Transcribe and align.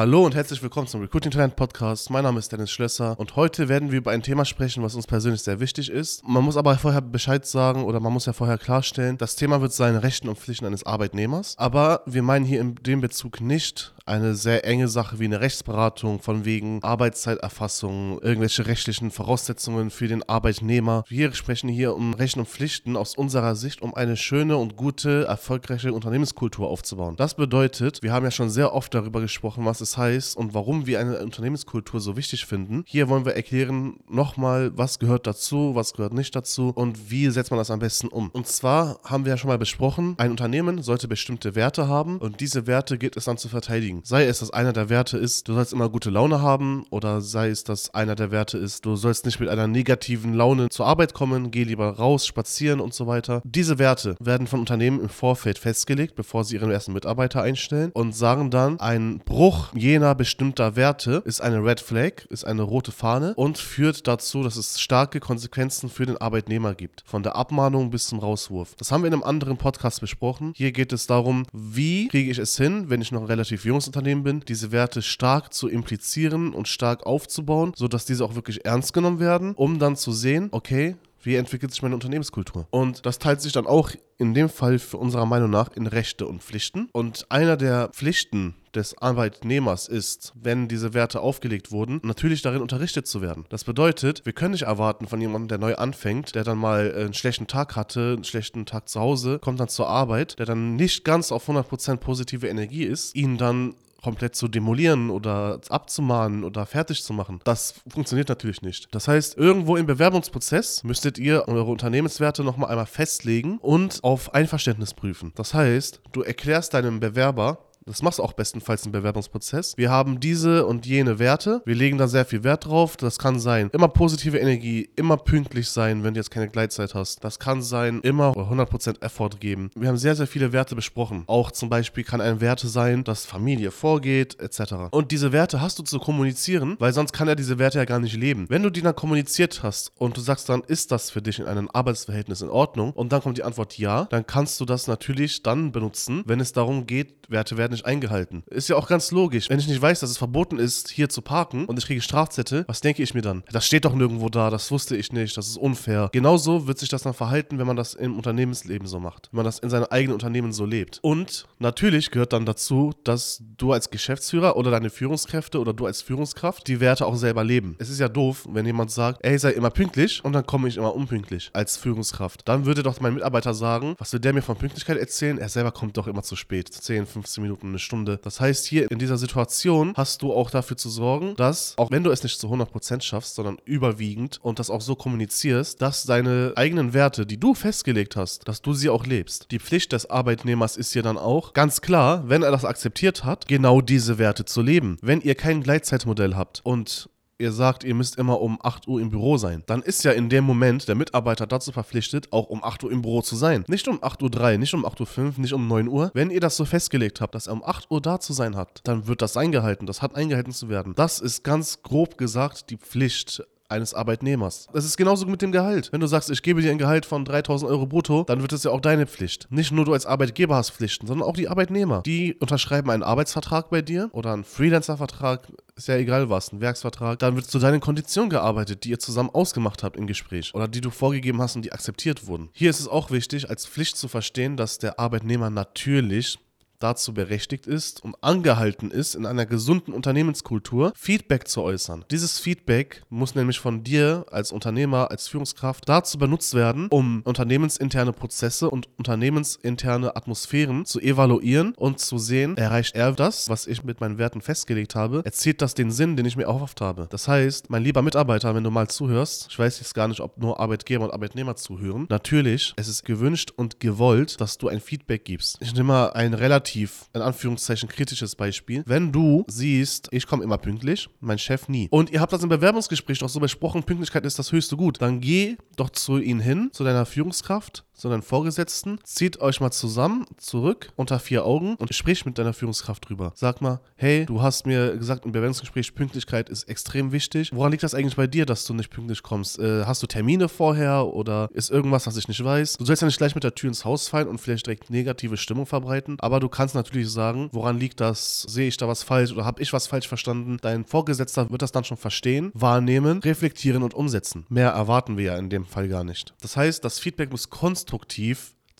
Hallo 0.00 0.24
und 0.24 0.34
herzlich 0.34 0.62
willkommen 0.62 0.86
zum 0.86 1.02
Recruiting 1.02 1.30
Talent 1.30 1.56
Podcast. 1.56 2.08
Mein 2.08 2.22
Name 2.22 2.38
ist 2.38 2.50
Dennis 2.50 2.70
Schlösser 2.70 3.20
und 3.20 3.36
heute 3.36 3.68
werden 3.68 3.90
wir 3.90 3.98
über 3.98 4.12
ein 4.12 4.22
Thema 4.22 4.46
sprechen, 4.46 4.82
was 4.82 4.94
uns 4.94 5.06
persönlich 5.06 5.42
sehr 5.42 5.60
wichtig 5.60 5.90
ist. 5.90 6.26
Man 6.26 6.42
muss 6.42 6.56
aber 6.56 6.78
vorher 6.78 7.02
Bescheid 7.02 7.44
sagen 7.44 7.84
oder 7.84 8.00
man 8.00 8.10
muss 8.10 8.24
ja 8.24 8.32
vorher 8.32 8.56
klarstellen, 8.56 9.18
das 9.18 9.36
Thema 9.36 9.60
wird 9.60 9.74
sein 9.74 9.96
Rechten 9.96 10.30
und 10.30 10.38
Pflichten 10.38 10.64
eines 10.64 10.86
Arbeitnehmers. 10.86 11.54
Aber 11.58 12.00
wir 12.06 12.22
meinen 12.22 12.46
hier 12.46 12.62
in 12.62 12.76
dem 12.76 13.02
Bezug 13.02 13.42
nicht 13.42 13.92
eine 14.06 14.34
sehr 14.34 14.64
enge 14.64 14.88
Sache 14.88 15.18
wie 15.18 15.24
eine 15.24 15.40
Rechtsberatung 15.40 16.20
von 16.20 16.44
wegen 16.44 16.82
Arbeitszeiterfassung, 16.82 18.20
irgendwelche 18.22 18.66
rechtlichen 18.66 19.10
Voraussetzungen 19.10 19.90
für 19.90 20.08
den 20.08 20.28
Arbeitnehmer. 20.28 21.04
Wir 21.08 21.32
sprechen 21.34 21.68
hier 21.68 21.94
um 21.94 22.14
Rechten 22.14 22.40
und 22.40 22.48
Pflichten 22.48 22.96
aus 22.96 23.14
unserer 23.14 23.54
Sicht, 23.54 23.82
um 23.82 23.94
eine 23.94 24.16
schöne 24.16 24.56
und 24.56 24.76
gute, 24.76 25.24
erfolgreiche 25.24 25.92
Unternehmenskultur 25.92 26.68
aufzubauen. 26.68 27.16
Das 27.16 27.34
bedeutet, 27.34 28.02
wir 28.02 28.12
haben 28.12 28.24
ja 28.24 28.30
schon 28.30 28.50
sehr 28.50 28.74
oft 28.74 28.94
darüber 28.94 29.20
gesprochen, 29.20 29.64
was 29.64 29.80
es 29.80 29.96
heißt 29.96 30.36
und 30.36 30.54
warum 30.54 30.86
wir 30.86 31.00
eine 31.00 31.18
Unternehmenskultur 31.18 32.00
so 32.00 32.16
wichtig 32.16 32.46
finden. 32.46 32.84
Hier 32.86 33.08
wollen 33.08 33.24
wir 33.24 33.34
erklären 33.34 34.00
nochmal, 34.08 34.76
was 34.76 34.98
gehört 34.98 35.26
dazu, 35.26 35.74
was 35.74 35.92
gehört 35.92 36.12
nicht 36.12 36.34
dazu 36.34 36.70
und 36.74 37.10
wie 37.10 37.28
setzt 37.30 37.50
man 37.50 37.58
das 37.58 37.70
am 37.70 37.78
besten 37.78 38.08
um. 38.08 38.30
Und 38.30 38.46
zwar 38.46 38.98
haben 39.04 39.24
wir 39.24 39.30
ja 39.30 39.36
schon 39.36 39.48
mal 39.48 39.58
besprochen, 39.58 40.14
ein 40.18 40.30
Unternehmen 40.30 40.82
sollte 40.82 41.08
bestimmte 41.08 41.54
Werte 41.54 41.88
haben 41.88 42.18
und 42.18 42.40
diese 42.40 42.66
Werte 42.66 42.98
gilt 42.98 43.16
es 43.16 43.24
dann 43.24 43.38
zu 43.38 43.48
verteidigen. 43.48 43.89
Sei 44.04 44.24
es, 44.24 44.38
dass 44.38 44.50
einer 44.50 44.72
der 44.72 44.88
Werte 44.88 45.18
ist, 45.18 45.48
du 45.48 45.54
sollst 45.54 45.72
immer 45.72 45.88
gute 45.88 46.10
Laune 46.10 46.40
haben 46.40 46.84
oder 46.90 47.20
sei 47.20 47.48
es, 47.48 47.64
dass 47.64 47.92
einer 47.94 48.14
der 48.14 48.30
Werte 48.30 48.58
ist, 48.58 48.86
du 48.86 48.96
sollst 48.96 49.24
nicht 49.24 49.40
mit 49.40 49.48
einer 49.48 49.66
negativen 49.66 50.34
Laune 50.34 50.68
zur 50.68 50.86
Arbeit 50.86 51.14
kommen, 51.14 51.50
geh 51.50 51.64
lieber 51.64 51.90
raus, 51.96 52.26
spazieren 52.26 52.80
und 52.80 52.94
so 52.94 53.06
weiter. 53.06 53.42
Diese 53.44 53.78
Werte 53.78 54.16
werden 54.20 54.46
von 54.46 54.60
Unternehmen 54.60 55.00
im 55.00 55.08
Vorfeld 55.08 55.58
festgelegt, 55.58 56.14
bevor 56.14 56.44
sie 56.44 56.56
ihren 56.56 56.70
ersten 56.70 56.92
Mitarbeiter 56.92 57.42
einstellen 57.42 57.90
und 57.92 58.14
sagen 58.14 58.50
dann, 58.50 58.78
ein 58.80 59.20
Bruch 59.24 59.72
jener 59.74 60.14
bestimmter 60.14 60.76
Werte 60.76 61.22
ist 61.24 61.40
eine 61.40 61.64
Red 61.64 61.80
Flag, 61.80 62.26
ist 62.30 62.44
eine 62.44 62.62
rote 62.62 62.92
Fahne 62.92 63.34
und 63.34 63.58
führt 63.58 64.06
dazu, 64.06 64.42
dass 64.42 64.56
es 64.56 64.80
starke 64.80 65.20
Konsequenzen 65.20 65.88
für 65.88 66.06
den 66.06 66.16
Arbeitnehmer 66.16 66.74
gibt. 66.74 67.02
Von 67.06 67.22
der 67.22 67.36
Abmahnung 67.36 67.90
bis 67.90 68.06
zum 68.06 68.18
Rauswurf. 68.18 68.74
Das 68.76 68.92
haben 68.92 69.02
wir 69.02 69.08
in 69.08 69.14
einem 69.14 69.22
anderen 69.22 69.56
Podcast 69.56 70.00
besprochen. 70.00 70.52
Hier 70.54 70.72
geht 70.72 70.92
es 70.92 71.06
darum, 71.06 71.46
wie 71.52 72.08
kriege 72.08 72.30
ich 72.30 72.38
es 72.38 72.56
hin, 72.56 72.86
wenn 72.88 73.00
ich 73.00 73.12
noch 73.12 73.28
relativ 73.28 73.64
junges 73.64 73.79
Unternehmen 73.86 74.22
bin, 74.22 74.40
diese 74.40 74.72
Werte 74.72 75.02
stark 75.02 75.52
zu 75.52 75.68
implizieren 75.68 76.54
und 76.54 76.68
stark 76.68 77.06
aufzubauen, 77.06 77.72
sodass 77.76 78.04
diese 78.04 78.24
auch 78.24 78.34
wirklich 78.34 78.64
ernst 78.64 78.92
genommen 78.92 79.20
werden, 79.20 79.54
um 79.54 79.78
dann 79.78 79.96
zu 79.96 80.12
sehen, 80.12 80.48
okay, 80.52 80.96
wie 81.22 81.36
entwickelt 81.36 81.70
sich 81.72 81.82
meine 81.82 81.94
Unternehmenskultur? 81.94 82.66
Und 82.70 83.04
das 83.04 83.18
teilt 83.18 83.40
sich 83.40 83.52
dann 83.52 83.66
auch 83.66 83.90
in 84.16 84.34
dem 84.34 84.48
Fall 84.48 84.78
für 84.78 84.96
unserer 84.96 85.26
Meinung 85.26 85.50
nach 85.50 85.70
in 85.76 85.86
Rechte 85.86 86.26
und 86.26 86.42
Pflichten. 86.42 86.88
Und 86.92 87.26
einer 87.30 87.56
der 87.56 87.88
Pflichten 87.88 88.54
des 88.74 88.96
Arbeitnehmers 88.98 89.88
ist, 89.88 90.32
wenn 90.40 90.68
diese 90.68 90.94
Werte 90.94 91.20
aufgelegt 91.20 91.72
wurden, 91.72 92.00
natürlich 92.02 92.42
darin 92.42 92.62
unterrichtet 92.62 93.06
zu 93.06 93.22
werden. 93.22 93.44
Das 93.48 93.64
bedeutet, 93.64 94.24
wir 94.24 94.32
können 94.32 94.52
nicht 94.52 94.62
erwarten 94.62 95.06
von 95.06 95.20
jemandem, 95.20 95.48
der 95.48 95.58
neu 95.58 95.76
anfängt, 95.76 96.34
der 96.34 96.44
dann 96.44 96.58
mal 96.58 96.92
einen 96.94 97.14
schlechten 97.14 97.46
Tag 97.46 97.76
hatte, 97.76 98.14
einen 98.14 98.24
schlechten 98.24 98.66
Tag 98.66 98.88
zu 98.88 99.00
Hause, 99.00 99.38
kommt 99.38 99.60
dann 99.60 99.68
zur 99.68 99.88
Arbeit, 99.88 100.38
der 100.38 100.46
dann 100.46 100.76
nicht 100.76 101.04
ganz 101.04 101.32
auf 101.32 101.48
100% 101.48 101.96
positive 101.96 102.48
Energie 102.48 102.84
ist, 102.84 103.14
ihn 103.14 103.36
dann 103.38 103.74
komplett 104.02 104.34
zu 104.34 104.48
demolieren 104.48 105.10
oder 105.10 105.60
abzumahnen 105.68 106.44
oder 106.44 106.66
fertig 106.66 107.02
zu 107.02 107.12
machen. 107.12 107.40
Das 107.44 107.74
funktioniert 107.86 108.28
natürlich 108.28 108.62
nicht. 108.62 108.88
Das 108.94 109.08
heißt, 109.08 109.36
irgendwo 109.36 109.76
im 109.76 109.86
Bewerbungsprozess 109.86 110.84
müsstet 110.84 111.18
ihr 111.18 111.48
eure 111.48 111.70
Unternehmenswerte 111.70 112.42
nochmal 112.42 112.70
einmal 112.70 112.86
festlegen 112.86 113.58
und 113.58 114.02
auf 114.02 114.34
Einverständnis 114.34 114.94
prüfen. 114.94 115.32
Das 115.34 115.54
heißt, 115.54 116.00
du 116.12 116.22
erklärst 116.22 116.74
deinem 116.74 117.00
Bewerber, 117.00 117.58
das 117.90 118.02
machst 118.02 118.20
du 118.20 118.22
auch 118.22 118.32
bestenfalls 118.32 118.86
im 118.86 118.92
Bewerbungsprozess. 118.92 119.76
Wir 119.76 119.90
haben 119.90 120.20
diese 120.20 120.64
und 120.64 120.86
jene 120.86 121.18
Werte. 121.18 121.60
Wir 121.64 121.74
legen 121.74 121.98
da 121.98 122.06
sehr 122.06 122.24
viel 122.24 122.44
Wert 122.44 122.66
drauf. 122.66 122.96
Das 122.96 123.18
kann 123.18 123.40
sein, 123.40 123.68
immer 123.72 123.88
positive 123.88 124.38
Energie, 124.38 124.88
immer 124.94 125.16
pünktlich 125.16 125.68
sein, 125.68 126.04
wenn 126.04 126.14
du 126.14 126.20
jetzt 126.20 126.30
keine 126.30 126.48
Gleitzeit 126.48 126.94
hast. 126.94 127.24
Das 127.24 127.38
kann 127.38 127.62
sein, 127.62 128.00
immer 128.02 128.30
100% 128.30 129.02
Effort 129.02 129.40
geben. 129.40 129.70
Wir 129.74 129.88
haben 129.88 129.96
sehr, 129.96 130.14
sehr 130.14 130.28
viele 130.28 130.52
Werte 130.52 130.76
besprochen. 130.76 131.24
Auch 131.26 131.50
zum 131.50 131.68
Beispiel 131.68 132.04
kann 132.04 132.20
ein 132.20 132.40
Werte 132.40 132.68
sein, 132.68 133.02
dass 133.02 133.26
Familie 133.26 133.72
vorgeht, 133.72 134.38
etc. 134.40 134.74
Und 134.92 135.10
diese 135.10 135.32
Werte 135.32 135.60
hast 135.60 135.78
du 135.78 135.82
zu 135.82 135.98
kommunizieren, 135.98 136.76
weil 136.78 136.92
sonst 136.92 137.12
kann 137.12 137.26
er 137.26 137.36
diese 137.36 137.58
Werte 137.58 137.78
ja 137.78 137.84
gar 137.84 137.98
nicht 137.98 138.16
leben. 138.16 138.46
Wenn 138.48 138.62
du 138.62 138.70
die 138.70 138.82
dann 138.82 138.94
kommuniziert 138.94 139.64
hast 139.64 139.92
und 139.96 140.16
du 140.16 140.20
sagst 140.20 140.48
dann, 140.48 140.62
ist 140.62 140.92
das 140.92 141.10
für 141.10 141.22
dich 141.22 141.40
in 141.40 141.46
einem 141.46 141.68
Arbeitsverhältnis 141.72 142.40
in 142.40 142.50
Ordnung? 142.50 142.92
Und 142.92 143.12
dann 143.12 143.20
kommt 143.20 143.38
die 143.38 143.42
Antwort 143.42 143.78
ja, 143.78 144.04
dann 144.04 144.26
kannst 144.26 144.60
du 144.60 144.64
das 144.64 144.86
natürlich 144.86 145.42
dann 145.42 145.72
benutzen, 145.72 146.22
wenn 146.26 146.38
es 146.38 146.52
darum 146.52 146.86
geht, 146.86 147.14
Werte 147.30 147.56
werden 147.56 147.72
nicht 147.72 147.79
eingehalten. 147.84 148.42
Ist 148.46 148.68
ja 148.68 148.76
auch 148.76 148.88
ganz 148.88 149.10
logisch. 149.10 149.48
Wenn 149.48 149.58
ich 149.58 149.68
nicht 149.68 149.80
weiß, 149.80 150.00
dass 150.00 150.10
es 150.10 150.18
verboten 150.18 150.58
ist, 150.58 150.90
hier 150.90 151.08
zu 151.08 151.22
parken 151.22 151.66
und 151.66 151.78
ich 151.78 151.86
kriege 151.86 152.00
Strafzettel, 152.00 152.64
was 152.66 152.80
denke 152.80 153.02
ich 153.02 153.14
mir 153.14 153.22
dann? 153.22 153.42
Das 153.52 153.66
steht 153.66 153.84
doch 153.84 153.94
nirgendwo 153.94 154.28
da, 154.28 154.50
das 154.50 154.70
wusste 154.70 154.96
ich 154.96 155.12
nicht, 155.12 155.36
das 155.36 155.48
ist 155.48 155.56
unfair. 155.56 156.10
Genauso 156.12 156.66
wird 156.66 156.78
sich 156.78 156.88
das 156.88 157.02
dann 157.02 157.14
verhalten, 157.14 157.58
wenn 157.58 157.66
man 157.66 157.76
das 157.76 157.94
im 157.94 158.16
Unternehmensleben 158.16 158.86
so 158.86 159.00
macht. 159.00 159.28
Wenn 159.32 159.38
man 159.38 159.44
das 159.44 159.58
in 159.58 159.70
seinem 159.70 159.86
eigenen 159.90 160.14
Unternehmen 160.14 160.52
so 160.52 160.64
lebt. 160.64 160.98
Und 161.02 161.46
natürlich 161.58 162.10
gehört 162.10 162.32
dann 162.32 162.46
dazu, 162.46 162.92
dass 163.04 163.42
du 163.56 163.72
als 163.72 163.90
Geschäftsführer 163.90 164.56
oder 164.56 164.70
deine 164.70 164.90
Führungskräfte 164.90 165.60
oder 165.60 165.72
du 165.72 165.86
als 165.86 166.02
Führungskraft 166.02 166.66
die 166.68 166.80
Werte 166.80 167.06
auch 167.06 167.16
selber 167.16 167.44
leben. 167.44 167.76
Es 167.78 167.90
ist 167.90 168.00
ja 168.00 168.08
doof, 168.08 168.46
wenn 168.50 168.66
jemand 168.66 168.90
sagt, 168.90 169.24
ey, 169.24 169.38
sei 169.38 169.52
immer 169.52 169.70
pünktlich 169.70 170.24
und 170.24 170.32
dann 170.32 170.46
komme 170.46 170.68
ich 170.68 170.76
immer 170.76 170.94
unpünktlich 170.94 171.50
als 171.52 171.76
Führungskraft. 171.76 172.46
Dann 172.48 172.66
würde 172.66 172.82
doch 172.82 173.00
mein 173.00 173.14
Mitarbeiter 173.14 173.54
sagen, 173.54 173.94
was 173.98 174.12
will 174.12 174.20
der 174.20 174.32
mir 174.32 174.42
von 174.42 174.56
Pünktlichkeit 174.56 174.98
erzählen? 174.98 175.38
Er 175.38 175.48
selber 175.48 175.72
kommt 175.72 175.96
doch 175.96 176.06
immer 176.06 176.22
zu 176.22 176.36
spät. 176.36 176.72
10, 176.72 177.06
15 177.06 177.42
Minuten, 177.42 177.59
eine 177.68 177.78
Stunde. 177.78 178.18
Das 178.22 178.40
heißt, 178.40 178.66
hier 178.66 178.90
in 178.90 178.98
dieser 178.98 179.18
Situation 179.18 179.92
hast 179.96 180.22
du 180.22 180.32
auch 180.32 180.50
dafür 180.50 180.76
zu 180.76 180.88
sorgen, 180.88 181.34
dass, 181.36 181.74
auch 181.76 181.90
wenn 181.90 182.02
du 182.02 182.10
es 182.10 182.22
nicht 182.22 182.40
zu 182.40 182.48
100% 182.48 183.02
schaffst, 183.02 183.34
sondern 183.34 183.58
überwiegend 183.64 184.38
und 184.42 184.58
das 184.58 184.70
auch 184.70 184.80
so 184.80 184.94
kommunizierst, 184.94 185.82
dass 185.82 186.04
deine 186.04 186.52
eigenen 186.56 186.94
Werte, 186.94 187.26
die 187.26 187.38
du 187.38 187.54
festgelegt 187.54 188.16
hast, 188.16 188.48
dass 188.48 188.62
du 188.62 188.72
sie 188.72 188.88
auch 188.88 189.06
lebst. 189.06 189.50
Die 189.50 189.58
Pflicht 189.58 189.92
des 189.92 190.08
Arbeitnehmers 190.08 190.76
ist 190.76 190.92
hier 190.92 191.02
dann 191.02 191.18
auch, 191.18 191.52
ganz 191.52 191.80
klar, 191.82 192.28
wenn 192.28 192.42
er 192.42 192.50
das 192.50 192.64
akzeptiert 192.64 193.24
hat, 193.24 193.46
genau 193.48 193.80
diese 193.80 194.18
Werte 194.18 194.44
zu 194.44 194.62
leben. 194.62 194.96
Wenn 195.02 195.20
ihr 195.20 195.34
kein 195.34 195.62
Gleitzeitmodell 195.62 196.34
habt 196.36 196.60
und 196.64 197.09
ihr 197.40 197.52
sagt, 197.52 197.82
ihr 197.84 197.94
müsst 197.94 198.16
immer 198.16 198.40
um 198.40 198.58
8 198.62 198.86
Uhr 198.86 199.00
im 199.00 199.10
Büro 199.10 199.36
sein, 199.38 199.62
dann 199.66 199.82
ist 199.82 200.04
ja 200.04 200.12
in 200.12 200.28
dem 200.28 200.44
Moment 200.44 200.86
der 200.86 200.94
Mitarbeiter 200.94 201.46
dazu 201.46 201.72
verpflichtet, 201.72 202.32
auch 202.32 202.48
um 202.48 202.62
8 202.62 202.84
Uhr 202.84 202.92
im 202.92 203.02
Büro 203.02 203.22
zu 203.22 203.34
sein. 203.34 203.64
Nicht 203.66 203.88
um 203.88 203.98
8.03 203.98 204.52
Uhr, 204.52 204.58
nicht 204.58 204.74
um 204.74 204.84
8.05 204.84 205.18
Uhr, 205.18 205.32
nicht 205.38 205.52
um 205.54 205.66
9 205.66 205.88
Uhr. 205.88 206.10
Wenn 206.14 206.30
ihr 206.30 206.40
das 206.40 206.56
so 206.56 206.64
festgelegt 206.64 207.20
habt, 207.20 207.34
dass 207.34 207.46
er 207.46 207.54
um 207.54 207.64
8 207.64 207.90
Uhr 207.90 208.00
da 208.00 208.20
zu 208.20 208.32
sein 208.32 208.56
hat, 208.56 208.80
dann 208.84 209.06
wird 209.06 209.22
das 209.22 209.36
eingehalten. 209.36 209.86
Das 209.86 210.02
hat 210.02 210.14
eingehalten 210.14 210.52
zu 210.52 210.68
werden. 210.68 210.94
Das 210.94 211.18
ist 211.18 211.42
ganz 211.42 211.82
grob 211.82 212.18
gesagt 212.18 212.70
die 212.70 212.76
Pflicht 212.76 213.42
eines 213.70 213.94
Arbeitnehmers. 213.94 214.68
Das 214.72 214.84
ist 214.84 214.96
genauso 214.96 215.26
mit 215.26 215.42
dem 215.42 215.52
Gehalt. 215.52 215.92
Wenn 215.92 216.00
du 216.00 216.06
sagst, 216.06 216.30
ich 216.30 216.42
gebe 216.42 216.62
dir 216.62 216.70
ein 216.70 216.78
Gehalt 216.78 217.06
von 217.06 217.24
3000 217.24 217.70
Euro 217.70 217.86
brutto, 217.86 218.24
dann 218.24 218.42
wird 218.42 218.52
es 218.52 218.64
ja 218.64 218.70
auch 218.70 218.80
deine 218.80 219.06
Pflicht. 219.06 219.46
Nicht 219.50 219.72
nur 219.72 219.84
du 219.84 219.92
als 219.92 220.06
Arbeitgeber 220.06 220.56
hast 220.56 220.70
Pflichten, 220.70 221.06
sondern 221.06 221.28
auch 221.28 221.34
die 221.34 221.48
Arbeitnehmer. 221.48 222.02
Die 222.02 222.34
unterschreiben 222.34 222.90
einen 222.90 223.02
Arbeitsvertrag 223.02 223.70
bei 223.70 223.82
dir 223.82 224.10
oder 224.12 224.32
einen 224.32 224.44
Freelancer-Vertrag, 224.44 225.48
ist 225.76 225.88
ja 225.88 225.96
egal 225.96 226.28
was, 226.30 226.52
ein 226.52 226.60
Werksvertrag. 226.60 227.18
Dann 227.18 227.36
wird 227.36 227.46
zu 227.46 227.58
deinen 227.58 227.80
Konditionen 227.80 228.30
gearbeitet, 228.30 228.84
die 228.84 228.90
ihr 228.90 228.98
zusammen 228.98 229.30
ausgemacht 229.30 229.82
habt 229.82 229.96
im 229.96 230.06
Gespräch 230.06 230.54
oder 230.54 230.68
die 230.68 230.80
du 230.80 230.90
vorgegeben 230.90 231.40
hast 231.40 231.56
und 231.56 231.64
die 231.64 231.72
akzeptiert 231.72 232.26
wurden. 232.26 232.50
Hier 232.52 232.70
ist 232.70 232.80
es 232.80 232.88
auch 232.88 233.10
wichtig, 233.10 233.48
als 233.48 233.66
Pflicht 233.66 233.96
zu 233.96 234.08
verstehen, 234.08 234.56
dass 234.56 234.78
der 234.78 234.98
Arbeitnehmer 234.98 235.50
natürlich 235.50 236.38
dazu 236.80 237.14
berechtigt 237.14 237.66
ist 237.66 238.02
und 238.02 238.16
angehalten 238.22 238.90
ist, 238.90 239.14
in 239.14 239.26
einer 239.26 239.46
gesunden 239.46 239.92
Unternehmenskultur 239.92 240.92
Feedback 240.96 241.46
zu 241.46 241.62
äußern. 241.62 242.04
Dieses 242.10 242.38
Feedback 242.38 243.02
muss 243.10 243.34
nämlich 243.34 243.60
von 243.60 243.84
dir 243.84 244.26
als 244.30 244.50
Unternehmer, 244.50 245.10
als 245.10 245.28
Führungskraft 245.28 245.88
dazu 245.88 246.18
benutzt 246.18 246.54
werden, 246.54 246.88
um 246.88 247.22
unternehmensinterne 247.24 248.12
Prozesse 248.12 248.70
und 248.70 248.88
unternehmensinterne 248.98 250.16
Atmosphären 250.16 250.84
zu 250.86 251.00
evaluieren 251.00 251.74
und 251.76 252.00
zu 252.00 252.18
sehen, 252.18 252.56
erreicht 252.56 252.96
er 252.96 253.12
das, 253.12 253.48
was 253.48 253.66
ich 253.66 253.84
mit 253.84 254.00
meinen 254.00 254.18
Werten 254.18 254.40
festgelegt 254.40 254.94
habe, 254.94 255.22
erzielt 255.24 255.62
das 255.62 255.74
den 255.74 255.90
Sinn, 255.90 256.16
den 256.16 256.26
ich 256.26 256.36
mir 256.36 256.44
erhofft 256.44 256.80
habe. 256.80 257.06
Das 257.10 257.28
heißt, 257.28 257.70
mein 257.70 257.84
lieber 257.84 258.02
Mitarbeiter, 258.02 258.54
wenn 258.54 258.64
du 258.64 258.70
mal 258.70 258.88
zuhörst, 258.88 259.48
ich 259.50 259.58
weiß 259.58 259.80
jetzt 259.80 259.94
gar 259.94 260.08
nicht, 260.08 260.20
ob 260.20 260.38
nur 260.38 260.58
Arbeitgeber 260.58 261.04
und 261.04 261.12
Arbeitnehmer 261.12 261.56
zuhören, 261.56 262.06
natürlich, 262.08 262.72
es 262.76 262.88
ist 262.88 263.04
gewünscht 263.04 263.52
und 263.54 263.80
gewollt, 263.80 264.40
dass 264.40 264.56
du 264.58 264.68
ein 264.68 264.80
Feedback 264.80 265.24
gibst. 265.24 265.58
Ich 265.60 265.74
nehme 265.74 265.84
mal 265.84 266.10
ein 266.12 266.34
relativ 266.34 266.69
relativ, 266.70 267.08
in 267.12 267.22
Anführungszeichen, 267.22 267.88
kritisches 267.88 268.34
Beispiel. 268.36 268.82
Wenn 268.86 269.12
du 269.12 269.44
siehst, 269.48 270.08
ich 270.12 270.26
komme 270.26 270.44
immer 270.44 270.58
pünktlich, 270.58 271.08
mein 271.20 271.38
Chef 271.38 271.68
nie. 271.68 271.88
Und 271.90 272.10
ihr 272.10 272.20
habt 272.20 272.32
das 272.32 272.42
im 272.42 272.48
Bewerbungsgespräch 272.48 273.18
doch 273.18 273.28
so 273.28 273.40
besprochen, 273.40 273.82
Pünktlichkeit 273.82 274.24
ist 274.24 274.38
das 274.38 274.52
höchste 274.52 274.76
Gut. 274.76 275.00
Dann 275.00 275.20
geh 275.20 275.56
doch 275.76 275.90
zu 275.90 276.18
ihnen 276.18 276.40
hin, 276.40 276.70
zu 276.72 276.84
deiner 276.84 277.06
Führungskraft, 277.06 277.84
sondern 278.00 278.22
Vorgesetzten, 278.22 278.98
zieht 279.04 279.40
euch 279.40 279.60
mal 279.60 279.70
zusammen, 279.70 280.24
zurück, 280.38 280.90
unter 280.96 281.18
vier 281.18 281.44
Augen 281.44 281.74
und 281.76 281.94
spricht 281.94 282.24
mit 282.24 282.38
deiner 282.38 282.54
Führungskraft 282.54 283.08
drüber. 283.08 283.32
Sag 283.34 283.60
mal, 283.60 283.80
hey, 283.96 284.24
du 284.24 284.40
hast 284.40 284.66
mir 284.66 284.96
gesagt 284.96 285.26
im 285.26 285.32
Bewerbungsgespräch, 285.32 285.94
Pünktlichkeit 285.94 286.48
ist 286.48 286.64
extrem 286.64 287.12
wichtig. 287.12 287.50
Woran 287.52 287.72
liegt 287.72 287.82
das 287.82 287.94
eigentlich 287.94 288.16
bei 288.16 288.26
dir, 288.26 288.46
dass 288.46 288.64
du 288.64 288.72
nicht 288.72 288.90
pünktlich 288.90 289.22
kommst? 289.22 289.58
Äh, 289.58 289.84
hast 289.84 290.02
du 290.02 290.06
Termine 290.06 290.48
vorher 290.48 291.06
oder 291.08 291.50
ist 291.52 291.70
irgendwas, 291.70 292.06
was 292.06 292.16
ich 292.16 292.26
nicht 292.26 292.42
weiß? 292.42 292.78
Du 292.78 292.86
sollst 292.86 293.02
ja 293.02 293.06
nicht 293.06 293.18
gleich 293.18 293.34
mit 293.34 293.44
der 293.44 293.54
Tür 293.54 293.68
ins 293.68 293.84
Haus 293.84 294.08
fallen 294.08 294.28
und 294.28 294.40
vielleicht 294.40 294.66
direkt 294.66 294.88
negative 294.88 295.36
Stimmung 295.36 295.66
verbreiten, 295.66 296.16
aber 296.20 296.40
du 296.40 296.48
kannst 296.48 296.74
natürlich 296.74 297.10
sagen, 297.10 297.50
woran 297.52 297.78
liegt 297.78 298.00
das? 298.00 298.42
Sehe 298.48 298.68
ich 298.68 298.78
da 298.78 298.88
was 298.88 299.02
falsch 299.02 299.32
oder 299.32 299.44
habe 299.44 299.60
ich 299.60 299.74
was 299.74 299.86
falsch 299.86 300.08
verstanden? 300.08 300.56
Dein 300.62 300.86
Vorgesetzter 300.86 301.50
wird 301.50 301.60
das 301.60 301.72
dann 301.72 301.84
schon 301.84 301.98
verstehen, 301.98 302.50
wahrnehmen, 302.54 303.18
reflektieren 303.18 303.82
und 303.82 303.92
umsetzen. 303.92 304.46
Mehr 304.48 304.70
erwarten 304.70 305.18
wir 305.18 305.24
ja 305.24 305.36
in 305.36 305.50
dem 305.50 305.66
Fall 305.66 305.88
gar 305.88 306.04
nicht. 306.04 306.32
Das 306.40 306.56
heißt, 306.56 306.82
das 306.82 306.98
Feedback 306.98 307.30
muss 307.30 307.50
konstruktiv 307.50 307.89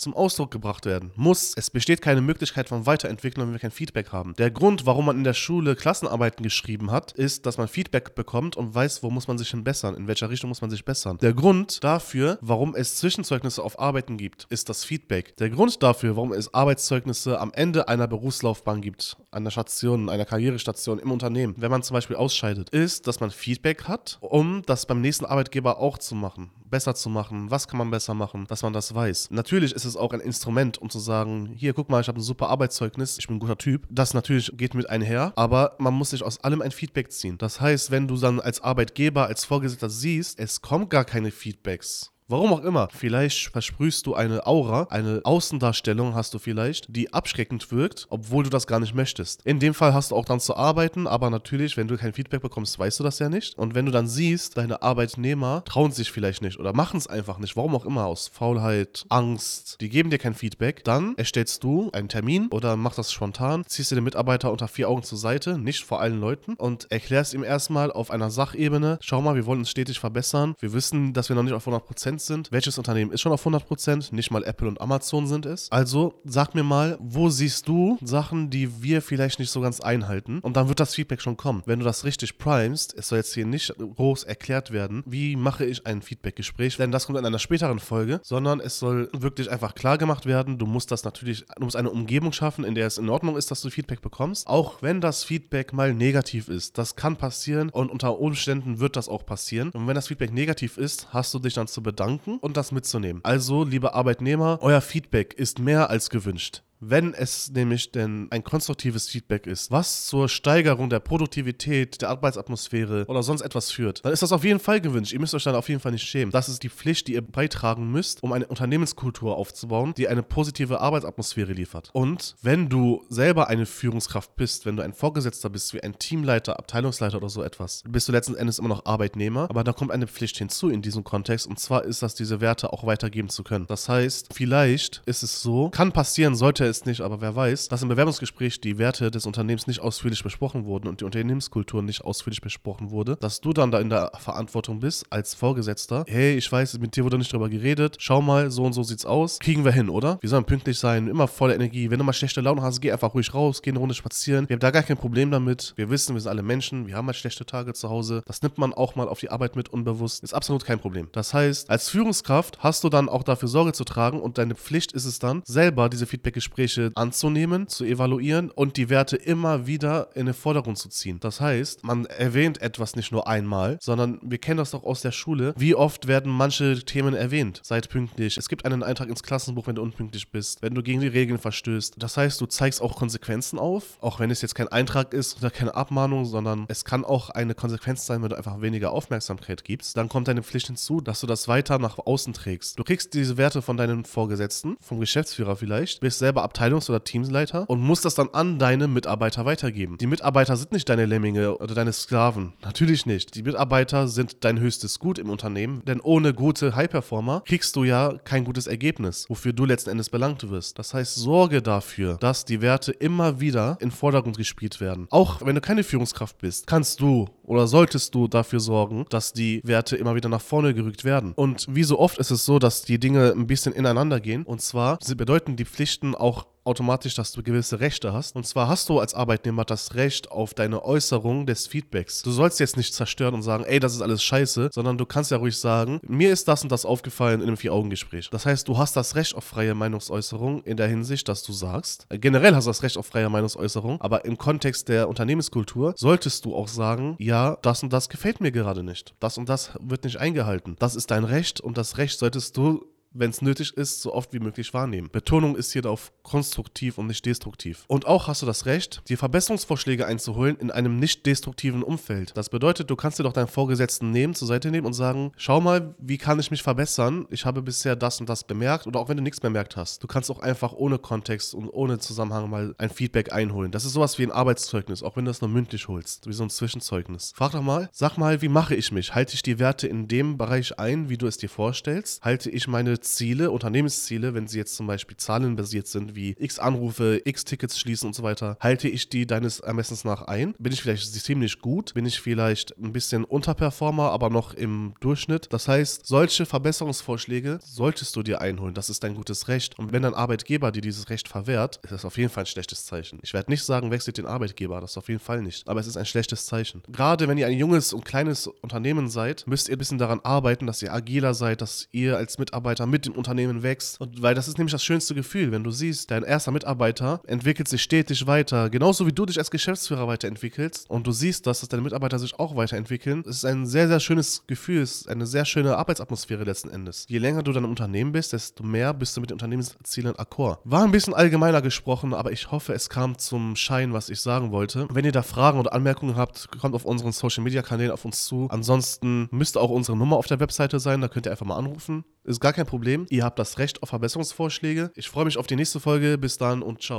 zum 0.01 0.15
Ausdruck 0.15 0.51
gebracht 0.51 0.87
werden. 0.87 1.13
Muss. 1.15 1.53
Es 1.57 1.71
besteht 1.71 2.01
keine 2.01 2.23
Möglichkeit 2.23 2.69
von 2.69 2.87
Weiterentwicklung, 2.87 3.47
wenn 3.47 3.53
wir 3.53 3.61
kein 3.61 3.71
Feedback 3.71 4.13
haben. 4.13 4.35
Der 4.37 4.51
Grund, 4.51 4.87
warum 4.87 5.07
man 5.07 5.19
in 5.19 5.25
der 5.25 5.35
Schule 5.35 5.77
Klassenarbeiten 5.77 6.43
geschrieben 6.43 6.91
hat, 6.91 7.13
ist, 7.13 7.47
dass 7.47 7.59
man 7.59 7.69
Feedback 7.69 8.15
bekommt 8.15 8.57
und 8.57 8.75
weiß, 8.75 9.03
wo 9.03 9.11
muss 9.11 9.29
man 9.29 9.39
sich 9.39 9.51
denn 9.51 9.63
bessern, 9.63 9.95
in 9.95 10.09
welcher 10.09 10.31
Richtung 10.31 10.49
muss 10.49 10.63
man 10.63 10.71
sich 10.71 10.85
bessern. 10.85 11.19
Der 11.19 11.35
Grund 11.35 11.85
dafür, 11.85 12.39
warum 12.41 12.75
es 12.75 12.97
Zwischenzeugnisse 12.97 13.63
auf 13.63 13.79
Arbeiten 13.79 14.17
gibt, 14.17 14.47
ist 14.49 14.69
das 14.69 14.85
Feedback. 14.85 15.37
Der 15.37 15.51
Grund 15.51 15.83
dafür, 15.83 16.17
warum 16.17 16.33
es 16.33 16.53
Arbeitszeugnisse 16.55 17.39
am 17.39 17.53
Ende 17.53 17.89
einer 17.89 18.09
Berufslaufbahn 18.09 18.81
gibt, 18.81 19.17
einer 19.31 19.51
Station, 19.51 20.09
einer 20.09 20.25
Karrierestation 20.25 20.99
im 20.99 21.13
Unternehmen, 21.13 21.55
wenn 21.59 21.71
man 21.71 21.83
zum 21.83 21.95
Beispiel 21.95 22.17
ausscheidet, 22.17 22.71
ist, 22.71 23.07
dass 23.07 23.21
man 23.21 23.31
Feedback 23.31 23.85
hat, 23.85 24.19
um 24.21 24.63
das 24.65 24.87
beim 24.87 25.01
nächsten 25.01 25.27
Arbeitgeber 25.27 25.79
auch 25.79 25.99
zu 25.99 26.15
machen 26.15 26.51
besser 26.71 26.95
zu 26.95 27.09
machen, 27.09 27.51
was 27.51 27.69
kann 27.69 27.79
man 27.79 27.91
besser 27.91 28.15
machen, 28.15 28.47
dass 28.49 28.63
man 28.63 28.73
das 28.73 28.95
weiß. 28.95 29.31
Natürlich 29.31 29.73
ist 29.73 29.85
es 29.85 29.97
auch 29.97 30.13
ein 30.13 30.21
Instrument, 30.21 30.79
um 30.79 30.89
zu 30.89 30.99
sagen, 30.99 31.53
hier, 31.57 31.75
guck 31.75 31.89
mal, 31.89 32.01
ich 32.01 32.09
habe 32.09 32.19
ein 32.19 32.23
super 32.23 32.49
Arbeitszeugnis, 32.49 33.19
ich 33.19 33.27
bin 33.27 33.37
ein 33.37 33.41
guter 33.41 33.59
Typ. 33.59 33.87
Das 33.91 34.15
natürlich 34.15 34.53
geht 34.57 34.75
mit 34.75 34.89
einher, 34.89 35.33
aber 35.37 35.77
man 35.79 35.95
muss 35.95 36.11
sich 36.11 36.23
aus 36.23 36.43
allem 36.43 36.63
ein 36.63 36.71
Feedback 36.71 37.13
ziehen. 37.13 37.39
Das 37.39 37.61
heißt, 37.61 37.91
wenn 37.91 38.09
du 38.09 38.17
dann 38.17 38.41
als 38.41 38.61
Arbeitgeber, 38.61 39.27
als 39.27 39.45
Vorgesetzter 39.45 39.91
siehst, 39.91 40.39
es 40.39 40.61
kommen 40.61 40.89
gar 40.89 41.05
keine 41.05 41.31
Feedbacks 41.31 42.13
Warum 42.31 42.53
auch 42.53 42.63
immer. 42.63 42.87
Vielleicht 42.93 43.49
versprühst 43.49 44.07
du 44.07 44.15
eine 44.15 44.47
Aura, 44.47 44.87
eine 44.91 45.21
Außendarstellung 45.25 46.15
hast 46.15 46.33
du 46.33 46.39
vielleicht, 46.39 46.95
die 46.95 47.13
abschreckend 47.13 47.73
wirkt, 47.73 48.07
obwohl 48.09 48.45
du 48.45 48.51
das 48.51 48.69
gar 48.69 48.79
nicht 48.79 48.95
möchtest. 48.95 49.45
In 49.45 49.59
dem 49.59 49.75
Fall 49.75 49.95
hast 49.95 50.13
du 50.13 50.15
auch 50.15 50.25
dann 50.25 50.39
zu 50.39 50.55
arbeiten, 50.55 51.09
aber 51.09 51.29
natürlich, 51.29 51.77
wenn 51.77 51.89
du 51.89 51.97
kein 51.97 52.13
Feedback 52.13 52.41
bekommst, 52.41 52.79
weißt 52.79 53.01
du 53.01 53.03
das 53.03 53.19
ja 53.19 53.29
nicht. 53.29 53.59
Und 53.59 53.75
wenn 53.75 53.85
du 53.85 53.91
dann 53.91 54.07
siehst, 54.07 54.57
deine 54.57 54.81
Arbeitnehmer 54.81 55.65
trauen 55.65 55.91
sich 55.91 56.13
vielleicht 56.13 56.41
nicht 56.41 56.61
oder 56.61 56.73
machen 56.73 56.99
es 56.99 57.09
einfach 57.09 57.41
nicht, 57.41 57.57
warum 57.57 57.75
auch 57.75 57.85
immer, 57.85 58.07
aus 58.07 58.29
Faulheit, 58.29 59.07
Angst, 59.09 59.79
die 59.81 59.89
geben 59.89 60.11
dir 60.11 60.19
kein 60.19 60.35
Feedback, 60.35 60.85
dann 60.85 61.17
erstellst 61.17 61.65
du 61.65 61.91
einen 61.91 62.09
Termin 62.09 62.47
oder 62.53 62.77
machst 62.77 62.99
das 62.99 63.13
spontan, 63.13 63.65
ziehst 63.67 63.91
dir 63.91 63.97
den 63.97 64.05
Mitarbeiter 64.05 64.53
unter 64.53 64.69
vier 64.69 64.89
Augen 64.89 65.03
zur 65.03 65.19
Seite, 65.19 65.59
nicht 65.59 65.83
vor 65.83 66.01
allen 66.01 66.21
Leuten 66.21 66.55
und 66.55 66.93
erklärst 66.93 67.35
ihm 67.35 67.43
erstmal 67.43 67.91
auf 67.91 68.13
einer 68.13 68.31
Sachebene, 68.31 69.01
schau 69.01 69.21
mal, 69.21 69.35
wir 69.35 69.47
wollen 69.47 69.59
uns 69.59 69.71
stetig 69.71 69.99
verbessern, 69.99 70.55
wir 70.61 70.73
wissen, 70.73 71.13
dass 71.13 71.29
wir 71.29 71.35
noch 71.35 71.43
nicht 71.43 71.55
auf 71.55 71.67
100% 71.67 72.20
sind. 72.27 72.53
Welches 72.53 72.79
Unternehmen 72.79 73.13
ist 73.13 73.21
schon 73.21 73.33
auf 73.33 73.47
100%? 73.47 74.15
Nicht 74.15 74.31
mal 74.31 74.45
Apple 74.45 74.69
und 74.69 74.81
Amazon 74.81 75.27
sind 75.27 75.47
es. 75.47 75.71
Also 75.71 76.21
sag 76.25 76.55
mir 76.55 76.63
mal, 76.63 76.97
wo 77.01 77.31
siehst 77.31 77.69
du 77.69 77.99
Sachen, 78.03 78.51
die 78.51 78.83
wir 78.83 79.03
vielleicht 79.03 79.39
nicht 79.39 79.51
so 79.51 79.61
ganz 79.61 79.81
einhalten? 79.81 80.41
Und 80.41 80.57
dann 80.57 80.69
wird 80.69 80.81
das 80.81 80.95
Feedback 80.95 81.21
schon 81.21 81.37
kommen. 81.37 81.63
Wenn 81.67 81.79
du 81.79 81.85
das 81.85 82.05
richtig 82.05 82.39
primest, 82.39 82.95
es 82.97 83.09
soll 83.09 83.19
jetzt 83.19 83.35
hier 83.35 83.47
nicht 83.47 83.75
groß 83.79 84.25
erklärt 84.25 84.71
werden, 84.71 85.03
wie 85.07 85.37
mache 85.37 85.65
ich 85.65 85.87
ein 85.87 86.03
Feedbackgespräch, 86.03 86.77
denn 86.77 86.93
das 86.93 87.07
kommt 87.07 87.19
in 87.19 87.27
einer 87.27 87.39
späteren 87.39 87.79
Folge, 87.79 88.21
sondern 88.23 88.61
es 88.61 88.79
soll 88.79 89.09
wirklich 89.13 89.51
einfach 89.51 89.75
klar 89.75 89.99
gemacht 89.99 90.27
werden. 90.27 90.59
Du 90.59 90.67
musst 90.67 90.91
das 90.91 91.05
natürlich, 91.05 91.45
du 91.57 91.65
musst 91.65 91.77
eine 91.77 91.91
Umgebung 91.91 92.33
schaffen, 92.33 92.65
in 92.65 92.75
der 92.75 92.87
es 92.87 92.99
in 92.99 93.09
Ordnung 93.09 93.37
ist, 93.37 93.51
dass 93.51 93.63
du 93.63 93.71
Feedback 93.71 94.03
bekommst. 94.03 94.47
Auch 94.47 94.83
wenn 94.83 95.01
das 95.01 95.25
Feedback 95.25 95.73
mal 95.73 95.95
negativ 95.95 96.49
ist. 96.49 96.79
Das 96.79 96.97
kann 96.97 97.17
passieren 97.17 97.71
und 97.71 97.91
unter 97.91 98.19
Umständen 98.19 98.81
wird 98.81 98.97
das 98.97 99.09
auch 99.09 99.25
passieren. 99.25 99.71
Und 99.71 99.87
wenn 99.87 99.95
das 99.95 100.09
Feedback 100.09 100.33
negativ 100.33 100.77
ist, 100.77 101.13
hast 101.13 101.33
du 101.35 101.39
dich 101.39 101.55
dann 101.55 101.67
zu 101.67 101.83
bedanken 101.83 102.10
und 102.41 102.57
das 102.57 102.73
mitzunehmen. 102.73 103.21
Also, 103.23 103.65
liebe 103.65 103.95
Arbeitnehmer, 103.95 104.59
euer 104.63 104.81
Feedback 104.81 105.35
ist 105.35 105.59
mehr 105.59 105.91
als 105.91 106.11
gewünscht. 106.11 106.63
Wenn 106.83 107.13
es 107.13 107.51
nämlich 107.51 107.93
denn 107.93 108.29
ein 108.31 108.43
konstruktives 108.43 109.09
Feedback 109.09 109.47
ist, 109.47 109.71
was 109.71 110.07
zur 110.07 110.31
Steigerung 110.31 110.89
der 110.89 111.01
Produktivität, 111.01 112.01
der 112.01 112.09
Arbeitsatmosphäre 112.09 113.05
oder 113.07 113.23
sonst 113.23 113.43
etwas 113.43 113.71
führt, 113.71 114.03
dann 114.03 114.15
ist 114.15 114.23
das 114.23 114.33
auf 114.33 114.45
jeden 114.45 114.61
Fall 114.61 114.81
gewünscht. 114.81 115.13
Ihr 115.13 115.21
müsst 115.21 115.35
euch 115.35 115.45
dann 115.45 115.55
auf 115.55 115.69
jeden 115.69 115.81
Fall 115.81 115.93
nicht 115.93 116.07
schämen. 116.07 116.33
Das 116.33 116.49
ist 116.49 116.63
die 116.63 116.71
Pflicht, 116.71 117.09
die 117.09 117.15
ihr 117.15 117.21
beitragen 117.21 117.93
müsst, 117.93 118.23
um 118.23 118.33
eine 118.33 118.47
Unternehmenskultur 118.47 119.37
aufzubauen, 119.37 119.93
die 119.95 120.09
eine 120.09 120.23
positive 120.23 120.81
Arbeitsatmosphäre 120.81 121.53
liefert. 121.53 121.91
Und 121.93 122.35
wenn 122.41 122.71
du 122.71 123.05
selber 123.11 123.49
eine 123.49 123.67
Führungskraft 123.67 124.35
bist, 124.37 124.65
wenn 124.65 124.77
du 124.77 124.83
ein 124.83 124.95
Vorgesetzter 124.95 125.51
bist, 125.51 125.75
wie 125.75 125.83
ein 125.83 125.99
Teamleiter, 125.99 126.59
Abteilungsleiter 126.59 127.19
oder 127.19 127.29
so 127.29 127.43
etwas, 127.43 127.83
bist 127.87 128.09
du 128.09 128.13
letzten 128.13 128.37
Endes 128.37 128.59
immer 128.59 128.69
noch 128.71 128.87
Arbeitnehmer, 128.87 129.49
aber 129.51 129.65
da 129.65 129.75
kommt 129.75 129.91
eine 129.91 130.07
Pflicht 130.07 130.39
hinzu 130.39 130.71
in 130.71 130.81
diesem 130.81 131.05
Kontext 131.05 131.47
und 131.47 131.61
zwar 131.61 131.85
ist 131.85 132.03
das, 132.03 132.15
diese 132.15 132.41
Werte 132.41 132.73
auch 132.73 132.87
weitergeben 132.87 133.29
zu 133.29 133.45
können. 133.45 133.67
Das 133.67 133.87
heißt, 133.91 134.33
vielleicht 134.33 135.03
ist 135.05 135.23
es 135.23 135.43
so, 135.43 135.69
kann 135.69 135.93
passieren, 135.93 136.35
sollte 136.35 136.70
es 136.71 136.87
nicht, 136.87 137.01
aber 137.01 137.21
wer 137.21 137.37
weiß, 137.37 137.69
dass 137.69 137.83
im 137.83 137.89
Bewerbungsgespräch 137.89 138.61
die 138.61 138.79
Werte 138.79 139.11
des 139.11 139.27
Unternehmens 139.27 139.67
nicht 139.67 139.81
ausführlich 139.81 140.23
besprochen 140.23 140.65
wurden 140.65 140.89
und 140.89 141.01
die 141.01 141.05
Unternehmenskultur 141.05 141.83
nicht 141.83 142.03
ausführlich 142.03 142.41
besprochen 142.41 142.91
wurde, 142.91 143.17
dass 143.17 143.41
du 143.41 143.53
dann 143.53 143.71
da 143.71 143.81
in 143.81 143.91
der 143.91 144.13
Verantwortung 144.19 144.81
bist 144.81 145.05
als 145.11 145.35
Vorgesetzter. 145.35 146.05
Hey, 146.07 146.37
ich 146.37 146.51
weiß, 146.51 146.79
mit 146.79 146.97
dir 146.97 147.05
wurde 147.05 147.19
nicht 147.19 147.33
drüber 147.33 147.49
geredet. 147.49 147.97
Schau 147.99 148.23
mal, 148.23 148.51
so 148.51 148.65
und 148.65 148.73
so 148.73 148.83
sieht's 148.83 149.05
aus. 149.05 149.39
Kriegen 149.39 149.65
wir 149.65 149.73
hin, 149.73 149.89
oder? 149.89 150.19
Wir 150.21 150.31
sollen 150.31 150.45
pünktlich 150.45 150.79
sein, 150.79 151.09
immer 151.09 151.29
voller 151.29 151.55
Energie. 151.55 151.91
Wenn 151.91 151.99
du 151.99 152.05
mal 152.05 152.13
schlechte 152.13 152.41
Laune 152.41 152.63
hast, 152.63 152.81
geh 152.81 152.93
einfach 152.93 153.15
ruhig 153.15 153.35
raus, 153.35 153.63
geh 153.63 153.71
eine 153.71 153.79
Runde 153.79 153.95
spazieren. 153.95 154.49
Wir 154.49 154.55
haben 154.55 154.61
da 154.61 154.71
gar 154.71 154.83
kein 154.83 154.97
Problem 154.97 155.31
damit. 155.31 155.73
Wir 155.77 155.91
wissen, 155.91 156.15
wir 156.15 156.21
sind 156.21 156.31
alle 156.31 156.43
Menschen, 156.43 156.87
wir 156.87 156.97
haben 156.97 157.07
mal 157.07 157.15
schlechte 157.15 157.45
Tage 157.45 157.73
zu 157.73 157.91
Hause. 157.91 158.23
Das 158.27 158.43
nimmt 158.43 158.59
man 158.59 158.73
auch 158.73 158.95
mal 158.95 159.09
auf 159.09 159.21
die 159.21 159.31
Arbeit 159.31 159.57
mit 159.57 159.69
unbewusst. 159.69 160.23
Ist 160.23 160.35
absolut 160.35 160.65
kein 160.65 160.79
Problem. 160.79 161.09
Das 161.13 161.35
heißt, 161.35 161.69
als 161.71 161.89
Führungskraft 161.89 162.59
hast 162.61 162.85
du 162.85 162.89
dann 162.89 163.09
auch 163.09 163.23
dafür 163.23 163.49
Sorge 163.49 163.73
zu 163.73 163.85
tragen 163.85 164.21
und 164.21 164.39
deine 164.39 164.55
Pflicht 164.55 164.93
ist 164.93 165.05
es 165.05 165.19
dann, 165.19 165.43
selber 165.45 165.89
diese 165.89 166.07
Feedbackgespräche 166.07 166.60
anzunehmen, 166.95 167.69
zu 167.69 167.85
evaluieren 167.85 168.51
und 168.51 168.77
die 168.77 168.89
Werte 168.89 169.17
immer 169.17 169.67
wieder 169.67 170.11
in 170.15 170.27
den 170.27 170.35
Vordergrund 170.35 170.79
zu 170.79 170.89
ziehen. 170.89 171.19
Das 171.21 171.41
heißt, 171.41 171.85
man 171.85 172.07
erwähnt 172.07 172.61
etwas 172.61 172.97
nicht 172.97 173.13
nur 173.13 173.27
einmal, 173.27 173.79
sondern 173.81 174.19
wir 174.23 174.39
kennen 174.39 174.59
das 174.59 174.73
doch 174.73 174.85
aus 174.85 175.01
der 175.01 175.13
Schule. 175.13 175.55
Wie 175.57 175.75
oft 175.75 176.07
werden 176.07 176.31
manche 176.31 176.85
Themen 176.85 177.15
erwähnt? 177.15 177.61
Seid 177.65 177.89
pünktlich. 177.89 178.37
Es 178.37 178.49
gibt 178.49 178.65
einen 178.65 178.83
Eintrag 178.83 179.09
ins 179.09 179.23
Klassenbuch, 179.23 179.67
wenn 179.67 179.77
du 179.77 179.83
unpünktlich 179.83 180.31
bist, 180.31 180.63
wenn 180.63 180.75
du 180.75 180.83
gegen 180.83 181.01
die 181.01 181.09
Regeln 181.09 181.39
verstößt. 181.39 181.95
Das 181.99 182.17
heißt, 182.17 182.41
du 182.41 182.47
zeigst 182.47 182.83
auch 182.83 182.97
Konsequenzen 182.97 183.59
auf, 183.59 183.99
auch 184.01 184.21
wenn 184.21 184.31
es 184.31 184.43
jetzt 184.43 184.55
kein 184.55 184.69
Eintrag 184.69 185.13
ist 185.13 185.39
oder 185.39 185.51
keine 185.51 185.75
Abmahnung, 185.75 186.25
sondern 186.25 186.67
es 186.69 186.85
kann 186.85 187.05
auch 187.05 187.31
eine 187.31 187.55
Konsequenz 187.55 188.07
sein, 188.07 188.23
wenn 188.23 188.31
du 188.31 188.37
einfach 188.37 188.61
weniger 188.61 188.93
Aufmerksamkeit 188.93 189.65
gibst. 189.65 189.97
Dann 189.97 190.09
kommt 190.09 190.29
deine 190.29 190.43
Pflicht 190.43 190.67
hinzu, 190.67 191.01
dass 191.01 191.21
du 191.21 191.27
das 191.27 191.49
weiter 191.49 191.79
nach 191.79 191.99
außen 191.99 192.33
trägst. 192.33 192.79
Du 192.79 192.85
kriegst 192.85 193.15
diese 193.15 193.37
Werte 193.37 193.63
von 193.63 193.77
deinen 193.77 194.05
Vorgesetzten, 194.05 194.77
vom 194.81 195.01
Geschäftsführer 195.01 195.57
vielleicht, 195.57 196.01
bist 196.01 196.19
selber 196.19 196.43
Abteilungs- 196.51 196.91
oder 196.91 197.05
Teamsleiter 197.05 197.69
und 197.69 197.81
musst 197.81 198.05
das 198.05 198.15
dann 198.15 198.29
an 198.33 198.59
deine 198.59 198.89
Mitarbeiter 198.89 199.45
weitergeben. 199.45 199.97
Die 199.99 200.07
Mitarbeiter 200.07 200.57
sind 200.57 200.73
nicht 200.73 200.89
deine 200.89 201.07
Lemminge 201.07 201.57
oder 201.59 201.75
deine 201.75 201.93
Sklaven. 201.93 202.55
Natürlich 202.63 203.07
nicht. 203.07 203.35
Die 203.35 203.43
Mitarbeiter 203.43 204.09
sind 204.09 204.45
dein 204.45 204.59
höchstes 204.59 204.99
Gut 204.99 205.19
im 205.19 205.31
Unternehmen, 205.31 205.83
denn 205.87 206.01
ohne 206.01 206.35
gute 206.35 206.75
High-Performer 206.75 207.43
kriegst 207.47 207.77
du 207.77 207.85
ja 207.85 208.15
kein 208.25 208.45
gutes 208.45 208.67
Ergebnis, 208.67 209.27
wofür 209.29 209.53
du 209.53 209.65
letzten 209.65 209.91
Endes 209.91 210.11
belangt 210.11 210.49
wirst. 210.51 210.79
Das 210.79 210.95
heißt, 210.95 211.15
sorge 211.15 211.63
dafür, 211.63 212.17
dass 212.19 212.45
die 212.45 212.61
Werte 212.61 212.93
immer 212.93 213.41
wieder 213.41 213.79
in 213.81 213.91
Vordergrund 213.91 214.37
gespielt 214.37 214.81
werden. 214.81 215.07
Auch 215.11 215.45
wenn 215.45 215.55
du 215.55 215.61
keine 215.61 215.85
Führungskraft 215.85 216.39
bist, 216.39 216.67
kannst 216.67 217.01
du 217.01 217.29
oder 217.51 217.67
solltest 217.67 218.15
du 218.15 218.29
dafür 218.29 218.61
sorgen, 218.61 219.07
dass 219.11 219.33
die 219.33 219.61
Werte 219.65 219.97
immer 219.97 220.15
wieder 220.15 220.29
nach 220.29 220.41
vorne 220.41 220.73
gerückt 220.73 221.05
werden. 221.05 221.33
Und 221.35 221.67
wie 221.69 221.83
so 221.83 221.99
oft 221.99 222.19
ist 222.19 222.31
es 222.31 222.45
so, 222.45 222.61
dass 222.61 222.83
die 222.83 223.01
Dinge 223.01 223.33
ein 223.33 223.49
bisschen 223.49 223.73
ineinander 223.73 224.21
gehen. 224.21 224.45
Und 224.45 224.63
zwar 224.63 225.01
bedeuten 225.17 225.57
die 225.57 225.65
Pflichten 225.65 226.15
auch 226.15 226.47
automatisch, 226.71 227.15
dass 227.15 227.33
du 227.33 227.43
gewisse 227.43 227.81
Rechte 227.81 228.13
hast. 228.13 228.37
Und 228.37 228.47
zwar 228.47 228.69
hast 228.69 228.89
du 228.89 229.01
als 229.01 229.13
Arbeitnehmer 229.15 229.65
das 229.65 229.95
Recht 229.95 230.31
auf 230.31 230.55
deine 230.55 230.85
Äußerung 230.85 231.45
des 231.45 231.67
Feedbacks. 231.67 232.23
Du 232.23 232.31
sollst 232.31 232.61
jetzt 232.61 232.77
nicht 232.77 232.95
zerstören 232.95 233.35
und 233.35 233.43
sagen, 233.43 233.65
ey, 233.65 233.81
das 233.81 233.95
ist 233.95 234.03
alles 234.03 234.23
scheiße, 234.23 234.71
sondern 234.73 234.97
du 234.97 235.05
kannst 235.05 235.33
ja 235.33 235.37
ruhig 235.37 235.59
sagen, 235.59 236.01
mir 236.07 236.33
ist 236.33 236.47
das 236.49 236.63
und 236.63 236.71
das 236.71 236.85
aufgefallen 236.85 237.41
in 237.41 237.49
einem 237.49 237.57
Vier-Augen-Gespräch. 237.57 238.31
Das 238.31 238.47
heißt, 238.47 238.69
du 238.69 238.79
hast 238.79 238.97
das 238.97 239.17
Recht 239.17 239.35
auf 239.35 239.45
freie 239.45 239.75
Meinungsäußerung 239.75 240.63
in 240.63 240.77
der 240.77 240.87
Hinsicht, 240.87 241.29
dass 241.29 241.43
du 241.43 241.53
sagst, 241.53 242.07
äh, 242.09 242.19
generell 242.19 242.55
hast 242.55 242.67
du 242.67 242.71
das 242.71 242.83
Recht 242.85 242.97
auf 242.97 243.07
freie 243.07 243.29
Meinungsäußerung, 243.29 244.01
aber 244.01 244.25
im 244.25 244.39
Kontext 244.39 244.89
der 244.89 245.09
Unternehmenskultur 245.09 245.95
solltest 245.97 246.45
du 246.45 246.55
auch 246.55 246.69
sagen, 246.69 247.17
ja, 247.19 247.57
das 247.63 247.83
und 247.83 247.93
das 247.93 248.09
gefällt 248.09 248.41
mir 248.41 248.53
gerade 248.53 248.85
nicht. 248.85 249.15
Das 249.19 249.39
und 249.39 249.49
das 249.49 249.73
wird 249.81 250.05
nicht 250.05 250.19
eingehalten. 250.19 250.77
Das 250.79 250.95
ist 250.95 251.11
dein 251.11 251.25
Recht 251.25 251.61
und 251.61 251.77
das 251.77 251.99
Recht 251.99 252.19
solltest 252.19 252.57
du 252.57 252.87
wenn 253.13 253.31
es 253.31 253.43
nötig 253.43 253.77
ist, 253.77 254.03
so 254.03 254.15
oft 254.15 254.33
wie 254.33 254.39
möglich 254.39 254.73
wahrnehmen. 254.73 255.09
Betonung 255.11 255.57
ist 255.57 255.73
hier 255.73 255.85
auf 255.87 256.13
konstruktiv 256.23 256.99
und 256.99 257.07
nicht 257.07 257.27
destruktiv. 257.27 257.85
Und 257.89 258.07
auch 258.07 258.29
hast 258.29 258.43
du 258.43 258.47
das 258.47 258.67
Recht, 258.67 259.03
dir 259.09 259.19
Verbesserungsvorschläge 259.19 260.07
einzuholen 260.07 260.57
in 260.57 260.71
einem 260.71 260.97
nicht 260.97 261.27
destruktiven 261.27 261.83
Umfeld. 261.83 262.37
Das 262.37 262.51
bedeutet, 262.51 262.91
du 262.91 262.97
kannst 262.97 263.19
dir 263.19 263.25
doch 263.25 263.33
deinen 263.33 263.49
Vorgesetzten 263.49 264.11
nehmen, 264.11 264.35
zur 264.35 264.47
Seite 264.47 264.71
nehmen 264.71 264.87
und 264.87 264.93
sagen, 264.93 265.33
schau 265.37 265.61
mal, 265.61 265.95
wie 265.99 266.19
kann 266.19 266.39
ich 266.39 266.51
mich 266.51 266.63
verbessern? 266.63 267.27
Ich 267.31 267.45
habe 267.45 267.63
bisher 267.63 267.97
das 267.97 268.21
und 268.21 268.29
das 268.29 268.45
bemerkt 268.45 268.87
oder 268.87 269.01
auch 269.01 269.09
wenn 269.09 269.17
du 269.17 269.23
nichts 269.23 269.41
bemerkt 269.41 269.77
hast. 269.77 270.03
Du 270.03 270.07
kannst 270.07 270.31
auch 270.31 270.41
einfach 270.41 270.73
ohne 270.73 270.99
Kontext 270.99 271.55
und 271.55 271.69
ohne 271.69 271.99
Zusammenhang 271.99 272.49
mal 272.49 272.75
ein 272.79 272.91
Feedback 272.91 273.33
einholen. 273.33 273.73
Das 273.73 273.85
ist 273.85 273.93
sowas 273.93 274.19
wie 274.19 274.25
ein 274.25 274.33
Arbeitszeugnis, 274.33 275.03
auch 275.03 275.17
wenn 275.17 275.25
du 275.25 275.31
das 275.31 275.41
nur 275.41 275.51
mündlich 275.51 275.89
holst, 275.89 276.29
wie 276.29 276.33
so 276.33 276.45
ein 276.45 276.51
Zwischenzeugnis. 276.51 277.33
Frag 277.35 277.53
doch 277.53 277.63
mal, 277.63 277.89
sag 277.93 278.19
mal, 278.19 278.43
wie 278.43 278.49
mache 278.49 278.75
ich 278.75 278.93
mich? 278.93 279.15
Halte 279.15 279.35
ich 279.35 279.43
die 279.43 279.59
Werte 279.59 279.89
in 279.89 280.07
dem 280.07 280.39
Bereich 280.39 280.79
ein, 280.79 281.09
wie 281.09 281.19
du 281.19 281.27
es 281.27 281.39
dir 281.39 281.49
vorstellst? 281.49 282.23
Halte 282.23 282.51
ich 282.51 282.69
meine 282.69 283.00
Ziele, 283.01 283.51
Unternehmensziele, 283.51 284.35
wenn 284.35 284.47
sie 284.47 284.59
jetzt 284.59 284.77
zum 284.77 284.87
Beispiel 284.87 285.17
zahlenbasiert 285.17 285.87
sind, 285.87 286.15
wie 286.15 286.35
x 286.39 286.59
Anrufe, 286.59 287.21
x 287.25 287.45
Tickets 287.45 287.79
schließen 287.79 288.07
und 288.09 288.15
so 288.15 288.23
weiter, 288.23 288.57
halte 288.61 288.89
ich 288.89 289.09
die 289.09 289.27
deines 289.27 289.61
Ermessens 289.61 290.05
nach 290.05 290.23
ein? 290.23 290.55
Bin 290.59 290.73
ich 290.73 290.83
vielleicht 290.83 291.13
ziemlich 291.13 291.61
gut? 291.61 291.95
Bin 291.95 292.07
ich 292.07 292.21
vielleicht 292.21 292.77
ein 292.79 292.93
bisschen 292.93 293.25
Unterperformer, 293.25 294.11
aber 294.11 294.31
noch 294.31 294.55
im 294.55 294.95
Durchschnitt? 295.01 295.49
Das 295.51 295.69
heißt, 295.69 296.07
solche 296.07 296.47
Verbesserungsvorschläge 296.47 297.59
solltest 297.63 298.17
du 298.17 298.23
dir 298.23 298.41
einholen. 298.41 298.75
Das 298.75 298.91
ist 298.91 299.03
dein 299.03 299.15
gutes 299.15 299.49
Recht. 299.49 299.79
Und 299.79 299.93
wenn 299.93 300.03
dein 300.03 300.15
Arbeitgeber 300.15 300.73
dir 300.73 300.83
dieses 300.83 301.11
Recht 301.11 301.29
verwehrt, 301.29 301.81
ist 301.83 301.93
das 301.93 302.05
auf 302.05 302.19
jeden 302.19 302.31
Fall 302.31 302.45
ein 302.45 302.47
schlechtes 302.47 302.85
Zeichen. 302.87 303.19
Ich 303.23 303.33
werde 303.33 303.51
nicht 303.51 303.65
sagen, 303.65 303.91
wechselt 303.91 304.19
den 304.19 304.27
Arbeitgeber, 304.27 304.81
das 304.81 304.97
auf 304.97 305.09
jeden 305.09 305.21
Fall 305.21 305.43
nicht. 305.43 305.69
Aber 305.69 305.81
es 305.81 305.87
ist 305.87 305.97
ein 305.97 306.07
schlechtes 306.07 306.47
Zeichen. 306.47 306.83
Gerade 306.89 307.29
wenn 307.29 307.39
ihr 307.39 307.47
ein 307.47 307.59
junges 307.59 307.93
und 307.93 308.05
kleines 308.05 308.47
Unternehmen 308.47 309.09
seid, 309.09 309.47
müsst 309.47 309.69
ihr 309.69 309.77
ein 309.77 309.79
bisschen 309.79 309.99
daran 309.99 310.21
arbeiten, 310.23 310.67
dass 310.67 310.83
ihr 310.83 310.93
agiler 310.93 311.35
seid, 311.35 311.61
dass 311.63 311.89
ihr 311.93 312.17
als 312.17 312.39
Mitarbeiter 312.39 312.87
mit 312.91 313.07
dem 313.07 313.15
Unternehmen 313.15 313.63
wächst. 313.63 314.01
Und 314.01 314.23
weil 314.23 314.35
das 314.35 314.49
ist 314.49 314.59
nämlich 314.59 314.73
das 314.73 314.85
schönste 314.85 315.15
Gefühl, 315.15 315.53
wenn 315.53 315.65
du 315.65 315.71
siehst, 315.71 316.11
dein 316.11 316.23
erster 316.23 316.51
Mitarbeiter 316.51 317.21
entwickelt 317.27 317.69
sich 317.69 317.83
stetig 317.83 318.27
weiter, 318.27 318.71
genauso 318.71 319.07
wie 319.07 319.13
du 319.13 319.27
dich 319.27 319.39
als 319.39 319.51
Geschäftsführer 319.51 320.07
weiterentwickelst 320.07 320.89
und 320.91 321.07
du 321.07 321.13
siehst, 321.13 321.47
dass, 321.47 321.61
dass 321.61 321.69
deine 321.69 321.83
Mitarbeiter 321.83 322.19
sich 322.19 322.39
auch 322.39 322.57
weiterentwickeln. 322.57 323.23
Es 323.27 323.37
ist 323.37 323.45
ein 323.45 323.67
sehr, 323.67 323.89
sehr 323.89 324.01
schönes 324.01 324.45
Gefühl, 324.47 324.83
es 324.83 325.03
ist 325.03 325.09
eine 325.09 325.27
sehr 325.27 325.45
schöne 325.45 325.77
Arbeitsatmosphäre 325.77 326.45
letzten 326.45 326.71
Endes. 326.71 327.07
Je 327.09 327.19
länger 327.19 327.43
du 327.43 327.53
dann 327.53 327.65
im 327.65 327.71
Unternehmen 327.71 328.13
bist, 328.13 328.33
desto 328.33 328.63
mehr 328.65 328.93
bist 328.95 329.17
du 329.17 329.21
mit 329.21 329.31
den 329.31 329.35
Unternehmenszielen 329.35 330.19
akkord. 330.19 330.61
War 330.65 330.85
ein 330.85 330.93
bisschen 330.93 331.15
allgemeiner 331.15 331.63
gesprochen, 331.63 332.15
aber 332.15 332.33
ich 332.33 332.51
hoffe, 332.51 332.73
es 332.73 332.89
kam 332.89 333.19
zum 333.19 333.57
Schein, 333.57 333.93
was 333.93 334.09
ich 334.11 334.21
sagen 334.21 334.51
wollte. 334.51 334.89
Wenn 334.91 335.05
ihr 335.05 335.13
da 335.13 335.23
Fragen 335.23 335.59
oder 335.59 335.73
Anmerkungen 335.73 336.17
habt, 336.17 336.49
kommt 336.59 336.75
auf 336.75 336.85
unseren 336.85 337.13
Social 337.13 337.45
Media 337.45 337.63
Kanälen 337.63 337.91
auf 337.91 338.05
uns 338.05 338.25
zu. 338.25 338.49
Ansonsten 338.51 339.29
müsste 339.31 339.61
auch 339.61 339.71
unsere 339.71 339.97
Nummer 339.97 340.17
auf 340.17 340.27
der 340.27 340.41
Webseite 340.41 340.81
sein, 340.81 341.01
da 341.01 341.09
könnt 341.09 341.27
ihr 341.27 341.33
einfach 341.33 341.47
mal 341.47 341.57
anrufen. 341.57 342.05
Ist 342.25 342.41
gar 342.41 342.53
kein 342.53 342.67
Problem. 342.67 343.07
Ihr 343.09 343.25
habt 343.25 343.39
das 343.39 343.59
Recht 343.59 343.83
auf 343.83 343.89
Verbesserungsvorschläge. 343.89 344.91
Ich 344.95 345.09
freue 345.09 345.25
mich 345.25 345.39
auf 345.39 345.47
die 345.47 345.57
nächste 345.57 345.81
Folge. 345.81 346.19
Bis 346.19 346.37
dann 346.39 346.63
und 346.63 346.83
ciao. 346.83 346.99